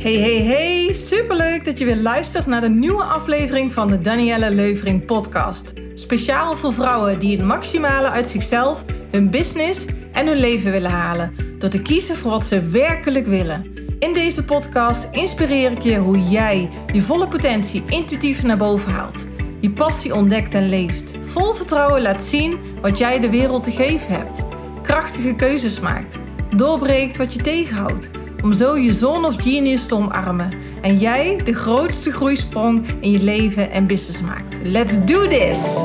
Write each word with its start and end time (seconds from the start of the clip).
Hey, 0.00 0.14
hey, 0.14 0.42
hey! 0.42 0.92
Superleuk 0.92 1.64
dat 1.64 1.78
je 1.78 1.84
weer 1.84 1.96
luistert 1.96 2.46
naar 2.46 2.60
de 2.60 2.68
nieuwe 2.68 3.02
aflevering 3.02 3.72
van 3.72 3.88
de 3.88 4.00
Danielle 4.00 4.54
Leuvering 4.54 5.04
podcast. 5.04 5.72
Speciaal 5.94 6.56
voor 6.56 6.72
vrouwen 6.72 7.18
die 7.18 7.36
het 7.36 7.46
maximale 7.46 8.10
uit 8.10 8.28
zichzelf, 8.28 8.84
hun 9.10 9.30
business 9.30 9.84
en 10.12 10.26
hun 10.26 10.36
leven 10.36 10.70
willen 10.70 10.90
halen. 10.90 11.34
Door 11.58 11.70
te 11.70 11.82
kiezen 11.82 12.16
voor 12.16 12.30
wat 12.30 12.44
ze 12.44 12.60
werkelijk 12.60 13.26
willen. 13.26 13.62
In 13.98 14.12
deze 14.12 14.44
podcast 14.44 15.08
inspireer 15.12 15.70
ik 15.70 15.82
je 15.82 15.96
hoe 15.96 16.18
jij 16.18 16.68
je 16.92 17.02
volle 17.02 17.28
potentie 17.28 17.82
intuïtief 17.86 18.42
naar 18.42 18.58
boven 18.58 18.92
haalt. 18.92 19.26
Je 19.60 19.70
passie 19.70 20.14
ontdekt 20.14 20.54
en 20.54 20.68
leeft. 20.68 21.14
Vol 21.22 21.54
vertrouwen 21.54 22.02
laat 22.02 22.22
zien 22.22 22.58
wat 22.82 22.98
jij 22.98 23.20
de 23.20 23.30
wereld 23.30 23.62
te 23.62 23.70
geven 23.70 24.12
hebt. 24.12 24.44
Krachtige 24.82 25.34
keuzes 25.34 25.80
maakt. 25.80 26.18
Doorbreekt 26.56 27.16
wat 27.16 27.34
je 27.34 27.42
tegenhoudt 27.42 28.10
om 28.42 28.52
zo 28.52 28.78
je 28.78 28.92
zone 28.92 29.26
of 29.26 29.42
genius 29.42 29.86
te 29.86 29.94
omarmen 29.94 30.52
en 30.82 30.96
jij 30.96 31.36
de 31.44 31.54
grootste 31.54 32.12
groeisprong 32.12 32.86
in 33.00 33.10
je 33.10 33.22
leven 33.22 33.70
en 33.70 33.86
business 33.86 34.20
maakt. 34.20 34.64
Let's 34.64 35.04
do 35.04 35.26
this! 35.26 35.78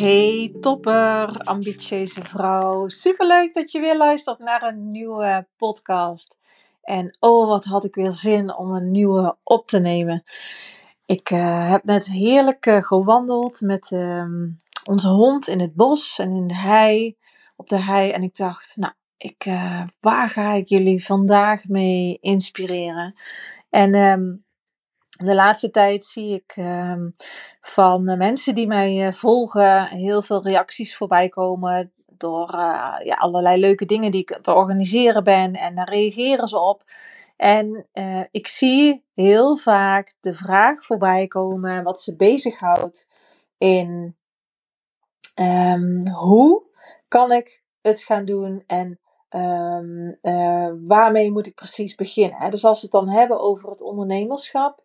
Hey 0.00 0.56
topper, 0.60 1.36
ambitieuze 1.44 2.24
vrouw. 2.24 2.88
Superleuk 2.88 3.54
dat 3.54 3.72
je 3.72 3.80
weer 3.80 3.96
luistert 3.96 4.38
naar 4.38 4.62
een 4.62 4.90
nieuwe 4.90 5.46
podcast. 5.56 6.36
En 6.82 7.16
oh, 7.20 7.48
wat 7.48 7.64
had 7.64 7.84
ik 7.84 7.94
weer 7.94 8.12
zin 8.12 8.56
om 8.56 8.74
een 8.74 8.90
nieuwe 8.90 9.36
op 9.42 9.66
te 9.66 9.78
nemen. 9.78 10.22
Ik 11.06 11.30
uh, 11.30 11.70
heb 11.70 11.84
net 11.84 12.06
heerlijk 12.06 12.66
uh, 12.66 12.82
gewandeld 12.82 13.60
met 13.60 13.90
uh, 13.90 14.24
onze 14.88 15.08
hond 15.08 15.48
in 15.48 15.60
het 15.60 15.74
bos 15.74 16.18
en 16.18 16.36
in 16.36 16.46
de 16.46 16.56
hei, 16.56 17.16
op 17.56 17.68
de 17.68 17.80
hei. 17.80 18.10
En 18.10 18.22
ik 18.22 18.36
dacht, 18.36 18.76
nou, 18.76 18.92
ik, 19.16 19.46
uh, 19.46 19.82
waar 20.00 20.28
ga 20.28 20.52
ik 20.52 20.68
jullie 20.68 21.04
vandaag 21.04 21.64
mee 21.64 22.18
inspireren? 22.20 23.14
En 23.70 23.94
um, 23.94 24.44
de 25.24 25.34
laatste 25.34 25.70
tijd 25.70 26.04
zie 26.04 26.34
ik 26.34 26.56
um, 26.56 27.14
van 27.60 28.04
mensen 28.18 28.54
die 28.54 28.66
mij 28.66 29.06
uh, 29.06 29.12
volgen 29.12 29.88
heel 29.88 30.22
veel 30.22 30.42
reacties 30.42 30.96
voorbij 30.96 31.28
komen 31.28 31.92
door 32.06 32.54
uh, 32.54 32.96
ja, 33.04 33.14
allerlei 33.14 33.60
leuke 33.60 33.84
dingen 33.84 34.10
die 34.10 34.20
ik 34.20 34.38
te 34.42 34.54
organiseren 34.54 35.24
ben. 35.24 35.52
En 35.52 35.74
daar 35.74 35.88
reageren 35.88 36.48
ze 36.48 36.58
op. 36.58 36.82
En 37.36 37.88
ik 38.30 38.46
zie 38.46 39.04
heel 39.14 39.56
vaak 39.56 40.14
de 40.20 40.34
vraag 40.34 40.84
voorbij 40.84 41.26
komen 41.26 41.82
wat 41.82 42.00
ze 42.00 42.16
bezighoudt 42.16 43.06
in 43.58 44.17
um, 45.40 46.08
hoe 46.08 46.62
kan 47.08 47.32
ik 47.32 47.62
het 47.80 48.02
gaan 48.02 48.24
doen 48.24 48.62
en 48.66 48.98
um, 49.30 50.18
uh, 50.22 50.70
waarmee 50.86 51.30
moet 51.30 51.46
ik 51.46 51.54
precies 51.54 51.94
beginnen. 51.94 52.50
Dus 52.50 52.64
als 52.64 52.80
we 52.80 52.82
het 52.82 52.92
dan 52.92 53.08
hebben 53.08 53.40
over 53.40 53.68
het 53.68 53.80
ondernemerschap. 53.80 54.82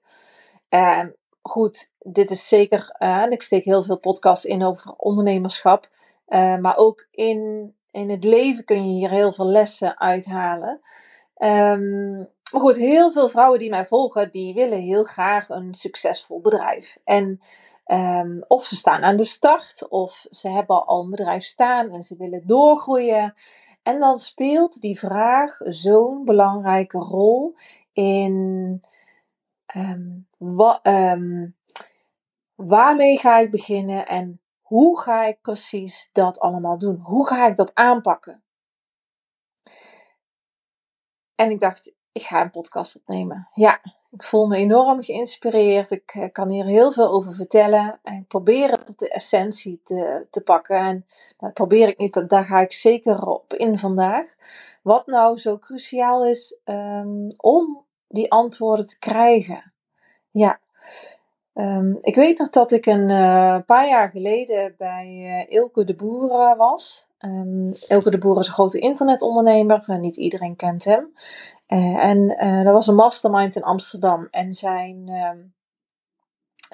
Uh, 0.69 1.03
goed, 1.41 1.91
dit 1.99 2.31
is 2.31 2.47
zeker, 2.47 2.95
en 2.97 3.31
ik 3.31 3.41
steek 3.41 3.63
heel 3.63 3.83
veel 3.83 3.99
podcasts 3.99 4.45
in 4.45 4.63
over 4.63 4.93
ondernemerschap. 4.97 5.89
Uh, 6.27 6.57
maar 6.57 6.77
ook 6.77 7.07
in, 7.11 7.73
in 7.91 8.09
het 8.09 8.23
leven 8.23 8.65
kun 8.65 8.87
je 8.87 8.93
hier 8.93 9.09
heel 9.09 9.33
veel 9.33 9.47
lessen 9.47 9.99
uithalen. 9.99 10.81
Um, 11.37 12.29
maar 12.53 12.61
goed, 12.61 12.75
heel 12.75 13.11
veel 13.11 13.29
vrouwen 13.29 13.59
die 13.59 13.69
mij 13.69 13.85
volgen, 13.85 14.31
die 14.31 14.53
willen 14.53 14.81
heel 14.81 15.03
graag 15.03 15.49
een 15.49 15.73
succesvol 15.73 16.41
bedrijf. 16.41 16.97
En 17.03 17.39
um, 17.85 18.43
of 18.47 18.65
ze 18.65 18.75
staan 18.75 19.03
aan 19.03 19.15
de 19.15 19.23
start, 19.23 19.87
of 19.89 20.25
ze 20.29 20.49
hebben 20.49 20.85
al 20.85 21.03
een 21.03 21.09
bedrijf 21.09 21.43
staan 21.43 21.91
en 21.91 22.03
ze 22.03 22.17
willen 22.17 22.47
doorgroeien. 22.47 23.33
En 23.83 23.99
dan 23.99 24.17
speelt 24.17 24.81
die 24.81 24.99
vraag 24.99 25.57
zo'n 25.63 26.25
belangrijke 26.25 26.97
rol 26.97 27.55
in 27.93 28.81
um, 29.75 30.27
waarmee 32.55 33.17
ga 33.17 33.37
ik 33.37 33.51
beginnen 33.51 34.07
en 34.07 34.41
hoe 34.61 34.99
ga 34.99 35.25
ik 35.25 35.41
precies 35.41 36.09
dat 36.11 36.39
allemaal 36.39 36.77
doen? 36.77 36.97
Hoe 36.97 37.27
ga 37.27 37.47
ik 37.47 37.55
dat 37.55 37.71
aanpakken? 37.73 38.43
En 41.35 41.51
ik 41.51 41.59
dacht, 41.59 41.93
ik 42.13 42.21
ga 42.21 42.41
een 42.41 42.49
podcast 42.49 42.95
opnemen. 42.95 43.47
Ja, 43.53 43.79
ik 44.11 44.23
voel 44.23 44.47
me 44.47 44.55
enorm 44.55 45.03
geïnspireerd. 45.03 45.91
Ik 45.91 46.11
eh, 46.13 46.31
kan 46.31 46.49
hier 46.49 46.65
heel 46.65 46.91
veel 46.91 47.11
over 47.11 47.33
vertellen. 47.33 47.99
En 48.03 48.25
het 48.27 48.85
tot 48.85 48.99
de 48.99 49.09
essentie 49.09 49.79
te, 49.83 50.25
te 50.29 50.41
pakken. 50.41 50.77
En 50.77 51.05
dat 51.37 51.53
probeer 51.53 51.87
ik 51.87 51.97
niet, 51.97 52.29
daar 52.29 52.45
ga 52.45 52.59
ik 52.59 52.71
zeker 52.71 53.27
op 53.27 53.53
in 53.53 53.77
vandaag. 53.77 54.25
Wat 54.81 55.07
nou 55.07 55.37
zo 55.37 55.57
cruciaal 55.57 56.25
is 56.25 56.57
um, 56.65 57.33
om 57.37 57.83
die 58.07 58.31
antwoorden 58.31 58.87
te 58.87 58.99
krijgen. 58.99 59.73
Ja, 60.31 60.59
um, 61.53 61.97
ik 62.01 62.15
weet 62.15 62.37
nog 62.37 62.49
dat 62.49 62.71
ik 62.71 62.85
een 62.85 63.09
uh, 63.09 63.57
paar 63.65 63.87
jaar 63.87 64.09
geleden 64.09 64.75
bij 64.77 65.07
uh, 65.07 65.57
Ilke 65.57 65.83
de 65.83 65.95
Boer 65.95 66.55
was. 66.57 67.07
Um, 67.19 67.71
Ilke 67.87 68.11
de 68.11 68.17
Boer 68.17 68.39
is 68.39 68.47
een 68.47 68.53
grote 68.53 68.79
internetondernemer. 68.79 69.99
Niet 69.99 70.17
iedereen 70.17 70.55
kent 70.55 70.83
hem. 70.83 71.13
Uh, 71.67 72.05
en 72.05 72.17
uh, 72.17 72.65
er 72.67 72.73
was 72.73 72.87
een 72.87 72.95
mastermind 72.95 73.55
in 73.55 73.63
Amsterdam. 73.63 74.27
En 74.31 74.53
zijn 74.53 75.07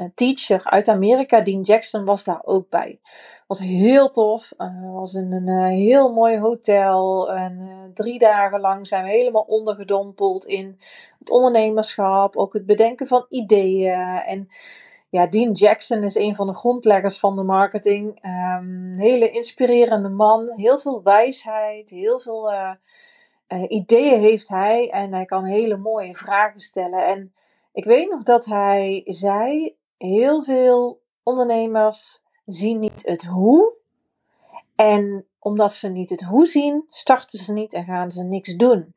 uh, 0.02 0.08
teacher 0.16 0.64
uit 0.64 0.88
Amerika, 0.88 1.42
Dean 1.42 1.62
Jackson, 1.62 2.06
was 2.06 2.24
daar 2.24 2.42
ook 2.44 2.70
bij. 2.70 3.00
Was 3.48 3.60
heel 3.60 4.10
tof. 4.10 4.54
was 4.94 5.14
in 5.14 5.34
een 5.34 5.66
heel 5.66 6.14
mooi 6.14 6.40
hotel. 6.40 7.32
En 7.32 7.70
drie 7.94 8.20
dagen 8.20 8.60
lang 8.60 8.88
zijn 8.88 9.04
we 9.04 9.10
helemaal 9.10 9.46
ondergedompeld 9.48 10.46
in 10.46 10.80
het 11.20 11.30
ondernemerschap. 11.30 12.36
Ook 12.36 12.54
het 12.54 12.66
bedenken 12.66 13.08
van 13.08 13.26
ideeën. 13.30 14.22
En 14.26 14.50
ja, 15.10 15.28
Dean 15.28 15.52
Jackson 15.52 16.04
is 16.04 16.16
een 16.16 16.36
van 16.36 16.48
de 16.48 16.56
grondleggers 16.56 17.20
van 17.20 17.36
de 17.36 17.44
marketing. 17.44 18.26
Um, 18.26 18.94
hele 18.98 19.30
inspirerende 19.30 20.10
man. 20.10 20.52
Heel 20.56 20.80
veel 20.80 21.04
wijsheid. 21.04 21.90
Heel 21.90 22.20
veel 22.20 22.52
uh, 23.50 23.66
ideeën 23.68 24.20
heeft 24.20 24.48
hij 24.48 24.90
en 24.90 25.14
hij 25.14 25.26
kan 25.26 25.46
hele 25.46 25.78
mooie 25.78 26.16
vragen 26.16 26.60
stellen. 26.60 27.06
En 27.06 27.34
ik 27.72 27.84
weet 27.84 28.10
nog 28.10 28.24
dat 28.24 28.46
hij 28.46 29.02
zei: 29.06 29.76
heel 29.98 30.44
veel 30.44 31.02
ondernemers 31.24 32.22
zien 32.46 32.80
niet 32.80 33.02
het 33.06 33.24
hoe. 33.24 33.74
En 34.76 35.28
omdat 35.40 35.74
ze 35.74 35.88
niet 35.88 36.10
het 36.10 36.22
hoe 36.22 36.46
zien, 36.46 36.86
starten 36.88 37.40
ze 37.40 37.54
niet 37.54 37.74
en 37.74 37.86
gaan 37.86 38.12
ze 38.12 38.24
niks 38.24 38.56
doen. 38.56 38.94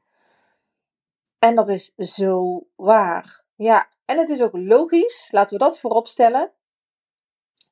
En 1.38 1.54
dat 1.54 1.68
is 1.68 1.92
zo 1.96 2.62
waar. 2.76 3.44
Ja, 3.54 3.90
en 4.04 4.18
het 4.18 4.28
is 4.28 4.42
ook 4.42 4.56
logisch, 4.56 5.28
laten 5.30 5.58
we 5.58 5.64
dat 5.64 5.80
voorop 5.80 6.06
stellen, 6.06 6.52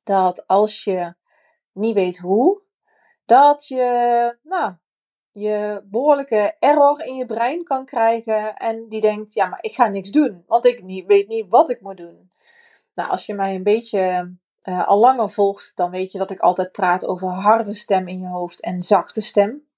dat 0.03 0.47
als 0.47 0.83
je 0.83 1.13
niet 1.71 1.93
weet 1.93 2.17
hoe, 2.17 2.61
dat 3.25 3.67
je, 3.67 4.37
nou, 4.43 4.73
je 5.31 5.83
behoorlijke 5.85 6.55
error 6.59 7.05
in 7.05 7.15
je 7.15 7.25
brein 7.25 7.63
kan 7.63 7.85
krijgen. 7.85 8.55
En 8.55 8.89
die 8.89 9.01
denkt, 9.01 9.33
ja, 9.33 9.47
maar 9.47 9.63
ik 9.63 9.73
ga 9.73 9.87
niks 9.87 10.09
doen, 10.09 10.43
want 10.47 10.65
ik 10.65 10.83
niet, 10.83 11.05
weet 11.05 11.27
niet 11.27 11.45
wat 11.49 11.69
ik 11.69 11.81
moet 11.81 11.97
doen. 11.97 12.31
Nou, 12.93 13.09
als 13.09 13.25
je 13.25 13.33
mij 13.33 13.55
een 13.55 13.63
beetje 13.63 14.33
uh, 14.63 14.87
al 14.87 14.99
langer 14.99 15.29
volgt, 15.29 15.71
dan 15.75 15.91
weet 15.91 16.11
je 16.11 16.17
dat 16.17 16.31
ik 16.31 16.39
altijd 16.39 16.71
praat 16.71 17.05
over 17.05 17.27
harde 17.27 17.73
stem 17.73 18.07
in 18.07 18.19
je 18.19 18.27
hoofd 18.27 18.61
en 18.61 18.81
zachte 18.81 19.21
stem. 19.21 19.69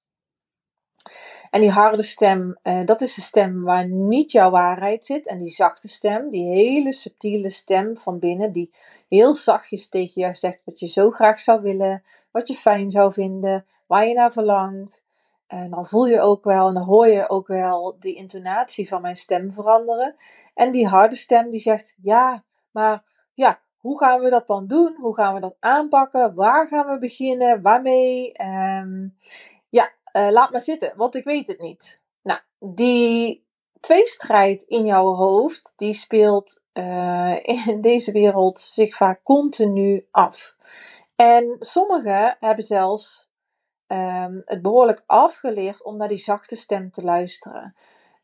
En 1.50 1.62
die 1.62 1.70
harde 1.70 2.04
stem, 2.04 2.60
uh, 2.64 2.86
dat 2.86 3.02
is 3.02 3.16
de 3.16 3.22
stem 3.22 3.64
waar 3.64 3.88
niet 3.88 4.32
jouw 4.32 4.50
waarheid 4.50 5.06
zit. 5.06 5.28
En 5.28 5.38
die 5.38 5.50
zachte 5.50 5.88
stem, 5.88 6.30
die 6.30 6.54
hele 6.54 6.94
subtiele 6.94 7.50
stem 7.50 7.98
van 7.98 8.20
binnen, 8.20 8.52
die 8.52 8.74
heel 9.08 9.34
zachtjes 9.34 9.90
tegen 9.90 10.22
jou 10.22 10.36
zegt 10.36 10.62
wat 10.66 10.80
je 10.80 10.88
zo 10.88 11.12
graag 11.12 11.40
zou 11.40 11.62
willen, 11.62 12.04
wat 12.32 12.48
je 12.48 12.54
fijn 12.54 12.92
zou 12.92 13.14
vinden, 13.14 13.66
waar 13.88 14.08
je 14.08 14.14
naar 14.14 14.32
verlangt. 14.32 15.03
En 15.54 15.70
dan 15.70 15.86
voel 15.86 16.06
je 16.06 16.20
ook 16.20 16.44
wel 16.44 16.68
en 16.68 16.74
dan 16.74 16.84
hoor 16.84 17.08
je 17.08 17.30
ook 17.30 17.48
wel 17.48 17.96
die 18.00 18.16
intonatie 18.16 18.88
van 18.88 19.02
mijn 19.02 19.16
stem 19.16 19.54
veranderen. 19.54 20.16
En 20.54 20.72
die 20.72 20.88
harde 20.88 21.16
stem 21.16 21.50
die 21.50 21.60
zegt: 21.60 21.96
Ja, 22.02 22.44
maar 22.72 23.04
ja, 23.34 23.60
hoe 23.78 23.98
gaan 23.98 24.20
we 24.20 24.30
dat 24.30 24.48
dan 24.48 24.68
doen? 24.68 24.96
Hoe 25.00 25.16
gaan 25.16 25.34
we 25.34 25.40
dat 25.40 25.56
aanpakken? 25.60 26.36
Waar 26.36 26.68
gaan 26.68 26.86
we 26.86 27.00
beginnen? 27.00 27.62
Waarmee? 27.62 28.32
Um, 28.44 29.18
ja, 29.70 29.92
uh, 30.18 30.30
laat 30.30 30.52
maar 30.52 30.62
zitten, 30.62 30.94
want 30.96 31.16
ik 31.16 31.24
weet 31.24 31.48
het 31.48 31.60
niet. 31.60 32.02
Nou, 32.22 32.40
die 32.60 33.46
tweestrijd 33.80 34.62
in 34.62 34.86
jouw 34.86 35.14
hoofd, 35.14 35.74
die 35.76 35.94
speelt 35.94 36.62
uh, 36.74 37.36
in 37.68 37.82
deze 37.82 38.12
wereld 38.12 38.60
zich 38.60 38.96
vaak 38.96 39.24
continu 39.24 40.08
af. 40.12 40.56
En 41.16 41.56
sommigen 41.60 42.38
hebben 42.40 42.66
zelfs 42.66 43.32
um, 43.88 44.42
het 44.46 44.62
behoorlijk 44.62 45.04
afgeleerd 45.06 45.84
om 45.84 45.98
naar 45.98 46.08
die 46.08 46.18
zachte 46.18 46.56
stem 46.56 46.92
te 46.92 47.04
luisteren. 47.04 47.76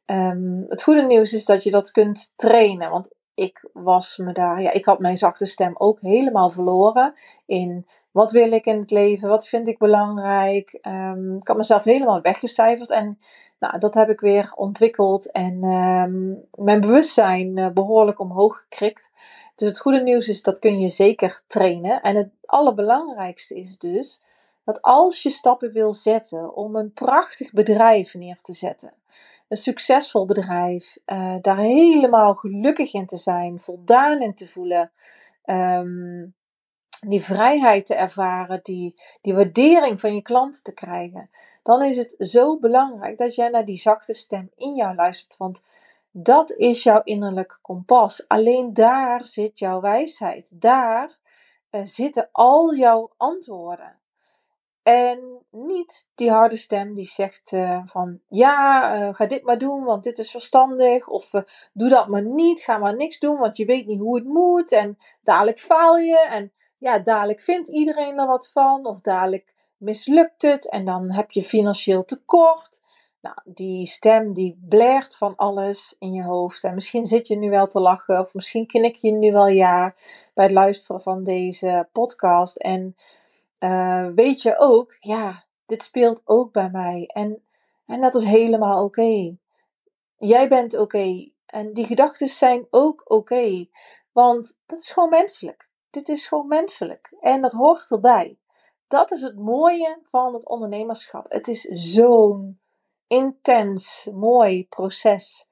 Um, 0.05 0.65
het 0.67 0.83
goede 0.83 1.05
nieuws 1.05 1.33
is 1.33 1.45
dat 1.45 1.63
je 1.63 1.71
dat 1.71 1.91
kunt 1.91 2.31
trainen. 2.35 2.89
Want 2.89 3.09
ik 3.33 3.69
was 3.73 4.17
me 4.17 4.31
daar, 4.31 4.61
ja, 4.61 4.71
ik 4.71 4.85
had 4.85 4.99
mijn 4.99 5.17
zachte 5.17 5.45
stem 5.45 5.75
ook 5.77 6.01
helemaal 6.01 6.49
verloren 6.49 7.13
in 7.45 7.87
wat 8.11 8.31
wil 8.31 8.51
ik 8.51 8.65
in 8.65 8.79
het 8.79 8.91
leven? 8.91 9.29
Wat 9.29 9.47
vind 9.47 9.67
ik 9.67 9.77
belangrijk? 9.77 10.77
Ehm, 10.81 11.35
ik 11.35 11.47
had 11.47 11.57
mezelf 11.57 11.83
helemaal 11.83 12.21
weggecijferd 12.21 12.89
en 12.89 13.19
nou, 13.59 13.77
dat 13.77 13.93
heb 13.93 14.09
ik 14.09 14.19
weer 14.19 14.53
ontwikkeld 14.55 15.31
en 15.31 15.63
ehm, 15.63 16.33
mijn 16.65 16.81
bewustzijn 16.81 17.57
uh, 17.57 17.69
behoorlijk 17.69 18.19
omhoog 18.19 18.59
gekrikt. 18.59 19.11
Dus 19.55 19.67
het 19.67 19.79
goede 19.79 20.01
nieuws 20.01 20.27
is 20.27 20.41
dat 20.41 20.59
kun 20.59 20.79
je 20.79 20.89
zeker 20.89 21.41
trainen. 21.47 22.01
En 22.01 22.15
het 22.15 22.29
allerbelangrijkste 22.45 23.55
is 23.55 23.77
dus 23.77 24.21
dat 24.69 24.81
als 24.81 25.23
je 25.23 25.29
stappen 25.29 25.71
wil 25.71 25.91
zetten 25.91 26.55
om 26.55 26.75
een 26.75 26.93
prachtig 26.93 27.51
bedrijf 27.51 28.13
neer 28.13 28.37
te 28.37 28.53
zetten, 28.53 28.93
een 29.47 29.57
succesvol 29.57 30.25
bedrijf, 30.25 30.97
uh, 31.05 31.35
daar 31.41 31.57
helemaal 31.57 32.35
gelukkig 32.35 32.93
in 32.93 33.05
te 33.05 33.17
zijn, 33.17 33.59
voldaan 33.59 34.21
in 34.21 34.35
te 34.35 34.47
voelen, 34.47 34.91
um, 35.45 36.35
die 37.07 37.23
vrijheid 37.23 37.85
te 37.85 37.95
ervaren, 37.95 38.59
die, 38.63 38.95
die 39.21 39.33
waardering 39.33 39.99
van 39.99 40.15
je 40.15 40.21
klanten 40.21 40.63
te 40.63 40.73
krijgen, 40.73 41.29
dan 41.63 41.83
is 41.83 41.97
het 41.97 42.15
zo 42.17 42.59
belangrijk 42.59 43.17
dat 43.17 43.35
jij 43.35 43.49
naar 43.49 43.65
die 43.65 43.77
zachte 43.77 44.13
stem 44.13 44.51
in 44.55 44.75
jou 44.75 44.95
luistert. 44.95 45.37
Want 45.37 45.63
dat 46.11 46.51
is 46.51 46.83
jouw 46.83 47.01
innerlijke 47.03 47.57
kompas. 47.61 48.27
Alleen 48.27 48.73
daar 48.73 49.25
zit 49.25 49.59
jouw 49.59 49.81
wijsheid. 49.81 50.61
Daar 50.61 51.17
uh, 51.71 51.81
zitten 51.85 52.29
al 52.31 52.75
jouw 52.75 53.11
antwoorden. 53.17 53.98
En 54.83 55.45
niet 55.51 56.07
die 56.15 56.31
harde 56.31 56.57
stem 56.57 56.93
die 56.93 57.05
zegt 57.05 57.51
uh, 57.51 57.81
van 57.85 58.19
ja, 58.29 58.95
uh, 58.95 59.13
ga 59.13 59.25
dit 59.25 59.43
maar 59.43 59.57
doen, 59.57 59.83
want 59.83 60.03
dit 60.03 60.17
is 60.17 60.31
verstandig. 60.31 61.07
Of 61.07 61.33
uh, 61.33 61.41
doe 61.73 61.89
dat 61.89 62.07
maar 62.07 62.25
niet, 62.25 62.61
ga 62.61 62.77
maar 62.77 62.95
niks 62.95 63.19
doen, 63.19 63.37
want 63.37 63.57
je 63.57 63.65
weet 63.65 63.85
niet 63.85 63.99
hoe 63.99 64.15
het 64.15 64.25
moet. 64.25 64.71
En 64.71 64.97
dadelijk 65.23 65.59
faal 65.59 65.97
je. 65.97 66.27
En 66.29 66.51
ja, 66.77 66.99
dadelijk 66.99 67.41
vindt 67.41 67.69
iedereen 67.69 68.19
er 68.19 68.27
wat 68.27 68.51
van. 68.51 68.85
Of 68.85 69.01
dadelijk 69.01 69.53
mislukt 69.77 70.41
het 70.41 70.69
en 70.69 70.85
dan 70.85 71.11
heb 71.11 71.31
je 71.31 71.43
financieel 71.43 72.05
tekort. 72.05 72.81
Nou, 73.21 73.35
die 73.45 73.85
stem 73.85 74.33
die 74.33 74.59
blaert 74.69 75.15
van 75.15 75.35
alles 75.35 75.95
in 75.99 76.13
je 76.13 76.23
hoofd. 76.23 76.63
En 76.63 76.73
misschien 76.73 77.05
zit 77.05 77.27
je 77.27 77.35
nu 77.35 77.49
wel 77.49 77.67
te 77.67 77.79
lachen, 77.79 78.19
of 78.19 78.33
misschien 78.33 78.67
knik 78.67 78.95
je 78.95 79.11
nu 79.11 79.31
wel 79.31 79.47
ja 79.47 79.95
bij 80.33 80.45
het 80.45 80.53
luisteren 80.53 81.01
van 81.01 81.23
deze 81.23 81.89
podcast. 81.91 82.57
En 82.57 82.95
uh, 83.59 84.07
weet 84.15 84.41
je 84.41 84.57
ook, 84.57 84.95
ja, 84.99 85.45
dit 85.65 85.81
speelt 85.81 86.21
ook 86.25 86.51
bij 86.51 86.69
mij. 86.69 87.05
En, 87.13 87.43
en 87.85 88.01
dat 88.01 88.15
is 88.15 88.23
helemaal 88.23 88.83
oké. 88.83 89.37
Jij 90.17 90.49
bent 90.49 90.77
oké. 90.77 91.31
En 91.45 91.73
die 91.73 91.85
gedachten 91.85 92.27
zijn 92.27 92.67
ook 92.69 93.01
oké. 93.11 93.65
Want 94.11 94.57
dat 94.65 94.79
is 94.79 94.91
gewoon 94.91 95.09
menselijk. 95.09 95.69
Dit 95.89 96.09
is 96.09 96.27
gewoon 96.27 96.47
menselijk. 96.47 97.15
En 97.19 97.41
dat 97.41 97.51
hoort 97.51 97.91
erbij. 97.91 98.37
Dat 98.87 99.11
is 99.11 99.21
het 99.21 99.35
mooie 99.35 99.99
van 100.03 100.33
het 100.33 100.47
ondernemerschap. 100.47 101.25
Het 101.31 101.47
is 101.47 101.61
zo'n 101.61 102.59
intens, 103.07 104.07
mooi 104.13 104.67
proces 104.67 105.47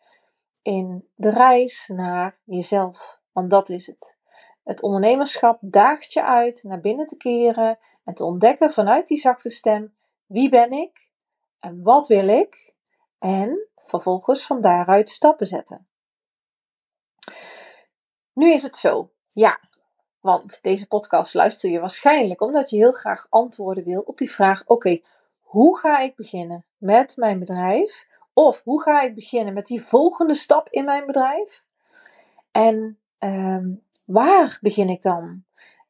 in 0.62 1.07
de 1.15 1.30
reis 1.30 1.92
naar 1.94 2.39
jezelf. 2.44 3.21
Want 3.31 3.50
dat 3.50 3.69
is 3.69 3.88
het. 3.88 4.18
Het 4.63 4.81
ondernemerschap 4.81 5.57
daagt 5.62 6.13
je 6.13 6.24
uit 6.24 6.63
naar 6.63 6.80
binnen 6.80 7.07
te 7.07 7.18
keren 7.18 7.80
en 8.07 8.13
te 8.13 8.24
ontdekken 8.24 8.71
vanuit 8.71 9.07
die 9.07 9.18
zachte 9.18 9.50
stem 9.50 9.95
wie 10.25 10.50
ben 10.50 10.71
ik 10.71 11.09
en 11.59 11.83
wat 11.83 12.07
wil 12.07 12.27
ik 12.27 12.74
en 13.19 13.68
vervolgens 13.75 14.45
van 14.45 14.62
daaruit 14.62 15.09
stappen 15.09 15.48
zetten. 15.48 15.88
Nu 18.33 18.51
is 18.51 18.63
het 18.63 18.75
zo, 18.75 19.12
ja, 19.30 19.59
want 20.19 20.59
deze 20.62 20.88
podcast 20.88 21.33
luister 21.33 21.69
je 21.69 21.80
waarschijnlijk 21.80 22.42
omdat 22.42 22.69
je 22.69 22.77
heel 22.77 22.92
graag 22.92 23.27
antwoorden 23.30 23.83
wil 23.83 24.01
op 24.01 24.18
die 24.18 24.31
vraag: 24.31 24.63
oké, 24.65 25.01
hoe 25.42 25.77
ga 25.80 26.00
ik 26.00 26.15
beginnen 26.15 26.65
met 26.77 27.15
mijn 27.15 27.39
bedrijf? 27.39 28.07
Of 28.33 28.62
hoe 28.63 28.81
ga 28.81 29.01
ik 29.01 29.15
beginnen 29.15 29.53
met 29.53 29.65
die 29.65 29.81
volgende 29.81 30.33
stap 30.33 30.69
in 30.69 30.86
mijn 30.86 31.06
bedrijf? 31.06 31.63
En 32.51 33.00
um, 33.19 33.83
waar 34.06 34.57
begin 34.62 34.89
ik 34.89 35.01
dan? 35.01 35.45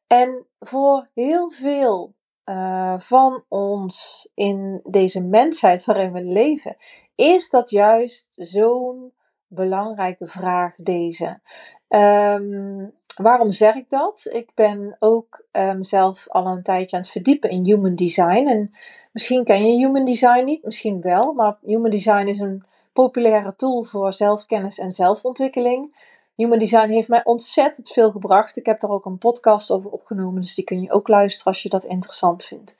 En 0.08 0.46
voor 0.58 1.08
heel 1.14 1.50
veel 1.50 2.14
uh, 2.44 2.98
van 2.98 3.44
ons 3.48 4.28
in 4.34 4.80
deze 4.84 5.22
mensheid 5.22 5.84
waarin 5.84 6.12
we 6.12 6.22
leven, 6.22 6.76
is 7.14 7.50
dat 7.50 7.70
juist 7.70 8.28
zo'n 8.30 9.12
belangrijke 9.46 10.26
vraag 10.26 10.74
deze. 10.76 11.40
Um, 11.88 12.92
waarom 13.16 13.52
zeg 13.52 13.74
ik 13.74 13.90
dat? 13.90 14.26
Ik 14.30 14.50
ben 14.54 14.96
ook 14.98 15.44
um, 15.52 15.80
al 16.26 16.46
een 16.46 16.62
tijdje 16.62 16.96
aan 16.96 17.02
het 17.02 17.10
verdiepen 17.10 17.50
in 17.50 17.64
human 17.64 17.94
design. 17.94 18.46
En 18.46 18.70
misschien 19.12 19.44
ken 19.44 19.66
je 19.66 19.86
human 19.86 20.04
design 20.04 20.44
niet, 20.44 20.64
misschien 20.64 21.00
wel. 21.00 21.32
Maar 21.32 21.58
human 21.62 21.90
design 21.90 22.26
is 22.26 22.38
een 22.38 22.64
populaire 22.92 23.54
tool 23.56 23.82
voor 23.82 24.12
zelfkennis 24.12 24.78
en 24.78 24.92
zelfontwikkeling. 24.92 25.94
Human 26.38 26.58
Design 26.58 26.88
heeft 26.88 27.08
mij 27.08 27.24
ontzettend 27.24 27.90
veel 27.90 28.10
gebracht. 28.10 28.56
Ik 28.56 28.66
heb 28.66 28.80
daar 28.80 28.90
ook 28.90 29.04
een 29.04 29.18
podcast 29.18 29.70
over 29.70 29.90
opgenomen, 29.90 30.40
dus 30.40 30.54
die 30.54 30.64
kun 30.64 30.80
je 30.80 30.92
ook 30.92 31.08
luisteren 31.08 31.52
als 31.52 31.62
je 31.62 31.68
dat 31.68 31.84
interessant 31.84 32.44
vindt. 32.44 32.76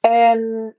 En 0.00 0.76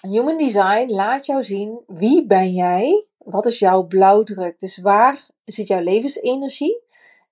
Human 0.00 0.36
Design 0.36 0.92
laat 0.92 1.26
jou 1.26 1.42
zien 1.42 1.82
wie 1.86 2.26
ben 2.26 2.52
jij, 2.52 3.06
wat 3.18 3.46
is 3.46 3.58
jouw 3.58 3.82
blauwdruk, 3.82 4.60
dus 4.60 4.78
waar 4.78 5.28
zit 5.44 5.68
jouw 5.68 5.80
levensenergie 5.80 6.82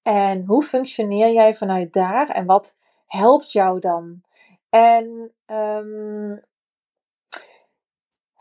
en 0.03 0.45
hoe 0.45 0.63
functioneer 0.63 1.33
jij 1.33 1.55
vanuit 1.55 1.93
daar 1.93 2.29
en 2.29 2.47
wat 2.47 2.77
helpt 3.07 3.53
jou 3.53 3.81
dan? 3.81 4.23
En 4.71 5.33
um, 5.47 6.43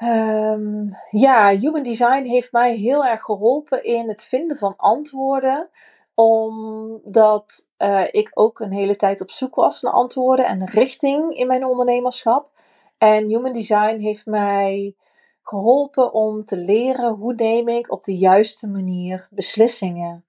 Um, 0.03 0.92
ja, 1.09 1.57
Human 1.57 1.83
Design 1.83 2.24
heeft 2.24 2.51
mij 2.51 2.75
heel 2.75 3.06
erg 3.06 3.21
geholpen 3.21 3.83
in 3.83 4.07
het 4.07 4.24
vinden 4.24 4.57
van 4.57 4.74
antwoorden. 4.77 5.69
Omdat 6.13 7.68
uh, 7.77 8.03
ik 8.12 8.31
ook 8.33 8.59
een 8.59 8.71
hele 8.71 8.95
tijd 8.95 9.21
op 9.21 9.31
zoek 9.31 9.56
was 9.56 9.81
naar 9.81 9.94
antwoorden 9.94 10.45
en 10.45 10.65
richting 10.65 11.33
in 11.33 11.47
mijn 11.47 11.65
ondernemerschap. 11.65 12.50
En 12.97 13.27
Human 13.27 13.53
Design 13.53 14.00
heeft 14.00 14.25
mij 14.25 14.95
geholpen 15.44 16.13
om 16.13 16.45
te 16.45 16.57
leren 16.57 17.13
hoe 17.13 17.33
neem 17.33 17.68
ik 17.68 17.92
op 17.92 18.03
de 18.03 18.18
juiste 18.18 18.68
manier 18.68 19.27
beslissingen. 19.31 20.25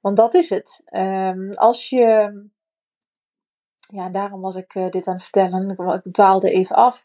Want 0.00 0.16
dat 0.16 0.34
is 0.34 0.50
het. 0.50 0.82
Um, 0.92 1.52
als 1.52 1.88
je 1.88 2.32
ja, 3.92 4.08
daarom 4.08 4.40
was 4.40 4.54
ik 4.54 4.74
uh, 4.74 4.88
dit 4.88 5.06
aan 5.06 5.14
het 5.14 5.22
vertellen. 5.22 5.70
Ik 6.04 6.12
dwaalde 6.12 6.50
even 6.50 6.76
af. 6.76 7.04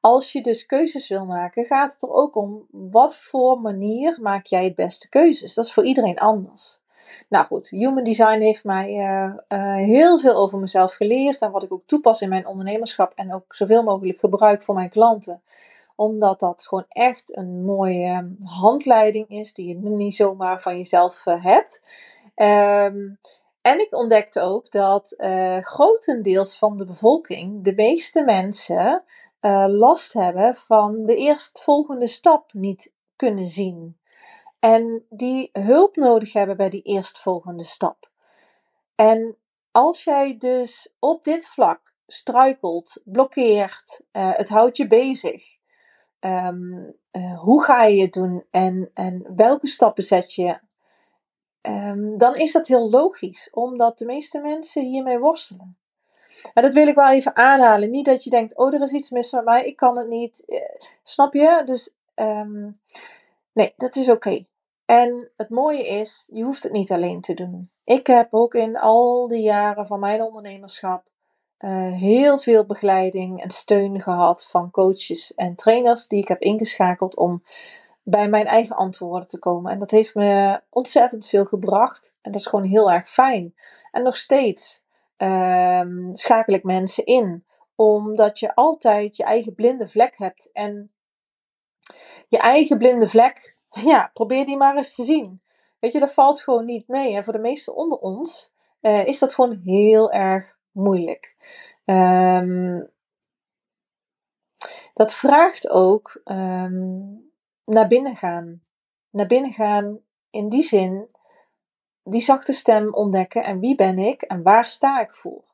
Als 0.00 0.32
je 0.32 0.42
dus 0.42 0.66
keuzes 0.66 1.08
wil 1.08 1.26
maken, 1.26 1.64
gaat 1.64 1.92
het 1.92 2.02
er 2.02 2.12
ook 2.12 2.36
om 2.36 2.66
wat 2.70 3.16
voor 3.16 3.60
manier 3.60 4.18
maak 4.20 4.46
jij 4.46 4.64
het 4.64 4.74
beste 4.74 5.08
keuzes. 5.08 5.54
Dat 5.54 5.64
is 5.64 5.72
voor 5.72 5.84
iedereen 5.84 6.18
anders. 6.18 6.80
Nou 7.28 7.46
goed, 7.46 7.68
Human 7.68 8.04
Design 8.04 8.40
heeft 8.40 8.64
mij 8.64 8.90
uh, 8.92 9.34
uh, 9.48 9.74
heel 9.74 10.18
veel 10.18 10.34
over 10.34 10.58
mezelf 10.58 10.94
geleerd. 10.94 11.40
En 11.40 11.50
wat 11.50 11.62
ik 11.62 11.72
ook 11.72 11.86
toepas 11.86 12.20
in 12.20 12.28
mijn 12.28 12.46
ondernemerschap. 12.46 13.12
En 13.14 13.34
ook 13.34 13.54
zoveel 13.54 13.82
mogelijk 13.82 14.18
gebruik 14.18 14.62
voor 14.62 14.74
mijn 14.74 14.90
klanten. 14.90 15.42
Omdat 15.96 16.40
dat 16.40 16.66
gewoon 16.66 16.86
echt 16.88 17.36
een 17.36 17.64
mooie 17.64 18.36
handleiding 18.40 19.28
is. 19.28 19.54
Die 19.54 19.68
je 19.68 19.74
niet 19.74 20.14
zomaar 20.14 20.60
van 20.60 20.76
jezelf 20.76 21.24
hebt. 21.24 21.82
Um, 22.36 23.18
en 23.62 23.80
ik 23.80 23.96
ontdekte 23.96 24.40
ook 24.40 24.70
dat 24.70 25.14
uh, 25.18 25.58
grotendeels 25.58 26.58
van 26.58 26.76
de 26.76 26.84
bevolking, 26.84 27.64
de 27.64 27.74
meeste 27.74 28.22
mensen, 28.22 29.04
uh, 29.40 29.64
last 29.68 30.12
hebben 30.12 30.54
van 30.54 31.04
de 31.04 31.14
eerstvolgende 31.14 32.06
stap 32.06 32.52
niet 32.52 32.92
kunnen 33.16 33.48
zien. 33.48 33.96
En 34.58 35.06
die 35.08 35.48
hulp 35.52 35.96
nodig 35.96 36.32
hebben 36.32 36.56
bij 36.56 36.68
die 36.68 36.82
eerstvolgende 36.82 37.64
stap. 37.64 38.10
En 38.94 39.36
als 39.70 40.04
jij 40.04 40.36
dus 40.36 40.94
op 40.98 41.24
dit 41.24 41.46
vlak 41.46 41.94
struikelt, 42.06 43.00
blokkeert, 43.04 44.02
uh, 44.12 44.36
het 44.36 44.48
houdt 44.48 44.76
je 44.76 44.86
bezig. 44.86 45.60
Um, 46.20 46.96
hoe 47.40 47.64
ga 47.64 47.84
je 47.84 48.02
het 48.02 48.12
doen 48.12 48.44
en, 48.50 48.90
en 48.94 49.32
welke 49.36 49.66
stappen 49.66 50.04
zet 50.04 50.34
je 50.34 50.58
um, 51.62 52.18
dan 52.18 52.36
is 52.36 52.52
dat 52.52 52.66
heel 52.66 52.90
logisch, 52.90 53.48
omdat 53.52 53.98
de 53.98 54.04
meeste 54.04 54.40
mensen 54.40 54.84
hiermee 54.84 55.18
worstelen. 55.18 55.76
Maar 56.54 56.62
dat 56.62 56.74
wil 56.74 56.86
ik 56.86 56.94
wel 56.94 57.10
even 57.10 57.36
aanhalen. 57.36 57.90
Niet 57.90 58.04
dat 58.04 58.24
je 58.24 58.30
denkt, 58.30 58.56
oh, 58.56 58.74
er 58.74 58.82
is 58.82 58.92
iets 58.92 59.10
mis 59.10 59.32
met 59.32 59.44
mij, 59.44 59.64
ik 59.64 59.76
kan 59.76 59.98
het 59.98 60.08
niet. 60.08 60.44
Eh, 60.46 60.60
snap 61.02 61.34
je? 61.34 61.62
Dus 61.64 61.94
um, 62.14 62.80
nee, 63.52 63.72
dat 63.76 63.96
is 63.96 64.08
oké. 64.08 64.44
En 64.84 65.30
het 65.36 65.48
mooie 65.50 65.86
is, 65.86 66.28
je 66.32 66.42
hoeft 66.42 66.62
het 66.62 66.72
niet 66.72 66.92
alleen 66.92 67.20
te 67.20 67.34
doen. 67.34 67.70
Ik 67.84 68.06
heb 68.06 68.34
ook 68.34 68.54
in 68.54 68.78
al 68.78 69.28
die 69.28 69.42
jaren 69.42 69.86
van 69.86 70.00
mijn 70.00 70.22
ondernemerschap 70.22 71.10
uh, 71.64 71.92
heel 71.92 72.38
veel 72.38 72.66
begeleiding 72.66 73.42
en 73.42 73.50
steun 73.50 74.00
gehad 74.00 74.46
van 74.46 74.70
coaches 74.70 75.34
en 75.34 75.54
trainers 75.54 76.06
die 76.06 76.20
ik 76.20 76.28
heb 76.28 76.40
ingeschakeld 76.40 77.16
om 77.16 77.42
bij 78.02 78.28
mijn 78.28 78.46
eigen 78.46 78.76
antwoorden 78.76 79.28
te 79.28 79.38
komen. 79.38 79.72
En 79.72 79.78
dat 79.78 79.90
heeft 79.90 80.14
me 80.14 80.60
ontzettend 80.70 81.28
veel 81.28 81.44
gebracht. 81.44 82.16
En 82.20 82.32
dat 82.32 82.40
is 82.40 82.46
gewoon 82.46 82.64
heel 82.64 82.92
erg 82.92 83.08
fijn. 83.08 83.54
En 83.90 84.02
nog 84.02 84.16
steeds 84.16 84.84
ehm, 85.16 86.14
schakel 86.14 86.54
ik 86.54 86.62
mensen 86.62 87.04
in. 87.04 87.44
Omdat 87.74 88.38
je 88.38 88.54
altijd 88.54 89.16
je 89.16 89.24
eigen 89.24 89.54
blinde 89.54 89.88
vlek 89.88 90.12
hebt. 90.16 90.50
En 90.52 90.92
je 92.28 92.38
eigen 92.38 92.78
blinde 92.78 93.08
vlek, 93.08 93.56
ja, 93.90 94.10
probeer 94.12 94.46
die 94.46 94.56
maar 94.56 94.76
eens 94.76 94.94
te 94.94 95.04
zien. 95.04 95.42
Weet 95.78 95.92
je, 95.92 96.00
dat 96.00 96.14
valt 96.14 96.42
gewoon 96.42 96.64
niet 96.64 96.88
mee. 96.88 97.16
En 97.16 97.24
voor 97.24 97.32
de 97.32 97.38
meesten 97.38 97.74
onder 97.74 97.98
ons 97.98 98.52
uh, 98.80 99.06
is 99.06 99.18
dat 99.18 99.34
gewoon 99.34 99.60
heel 99.64 100.12
erg 100.12 100.58
moeilijk. 100.70 101.36
Um, 101.84 102.90
dat 104.92 105.14
vraagt 105.14 105.70
ook 105.70 106.20
um, 106.24 107.31
naar 107.64 107.88
binnen 107.88 108.16
gaan. 108.16 108.62
Naar 109.10 109.26
binnen 109.26 109.52
gaan 109.52 110.00
in 110.30 110.48
die 110.48 110.62
zin, 110.62 111.08
die 112.04 112.20
zachte 112.20 112.52
stem 112.52 112.94
ontdekken 112.94 113.44
en 113.44 113.60
wie 113.60 113.74
ben 113.74 113.98
ik 113.98 114.22
en 114.22 114.42
waar 114.42 114.64
sta 114.64 115.00
ik 115.00 115.14
voor. 115.14 115.44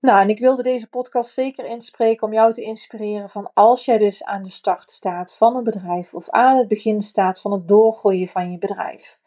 Nou, 0.00 0.20
en 0.20 0.28
ik 0.28 0.38
wilde 0.38 0.62
deze 0.62 0.88
podcast 0.88 1.30
zeker 1.30 1.64
inspreken 1.64 2.26
om 2.26 2.32
jou 2.32 2.52
te 2.52 2.62
inspireren 2.62 3.28
van 3.28 3.50
als 3.54 3.84
jij 3.84 3.98
dus 3.98 4.24
aan 4.24 4.42
de 4.42 4.48
start 4.48 4.90
staat 4.90 5.36
van 5.36 5.56
een 5.56 5.64
bedrijf 5.64 6.14
of 6.14 6.28
aan 6.28 6.56
het 6.56 6.68
begin 6.68 7.00
staat 7.00 7.40
van 7.40 7.52
het 7.52 7.68
doorgooien 7.68 8.28
van 8.28 8.50
je 8.50 8.58
bedrijf. 8.58 9.18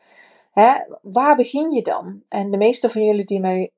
Hè, 0.51 0.73
waar 1.01 1.35
begin 1.35 1.71
je 1.71 1.81
dan? 1.81 2.23
En 2.29 2.51
de 2.51 2.57
meeste 2.57 2.89
van 2.89 3.03
jullie 3.03 3.25
die 3.25 3.39
mij 3.39 3.71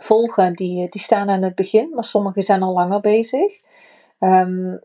volgen, 0.00 0.54
die, 0.54 0.88
die 0.88 1.00
staan 1.00 1.30
aan 1.30 1.42
het 1.42 1.54
begin, 1.54 1.90
maar 1.94 2.04
sommigen 2.04 2.42
zijn 2.42 2.62
al 2.62 2.72
langer 2.72 3.00
bezig. 3.00 3.62
Um, 4.18 4.80